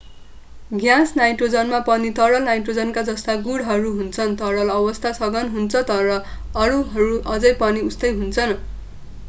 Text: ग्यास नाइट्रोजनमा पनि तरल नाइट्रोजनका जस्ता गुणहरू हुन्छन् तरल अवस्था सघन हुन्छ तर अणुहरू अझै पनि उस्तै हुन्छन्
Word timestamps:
ग्यास 0.71 1.11
नाइट्रोजनमा 1.17 1.81
पनि 1.89 2.09
तरल 2.19 2.45
नाइट्रोजनका 2.45 3.03
जस्ता 3.09 3.35
गुणहरू 3.43 3.91
हुन्छन् 3.99 4.33
तरल 4.39 4.73
अवस्था 4.77 5.11
सघन 5.19 5.53
हुन्छ 5.53 5.83
तर 5.91 6.09
अणुहरू 6.63 7.23
अझै 7.35 7.53
पनि 7.61 7.85
उस्तै 7.91 8.15
हुन्छन् 8.17 8.55